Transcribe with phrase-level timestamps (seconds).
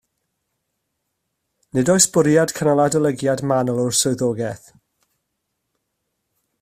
[1.77, 4.65] Nid oes bwriad cynnal adolygiad manwl o'r swyddogaeth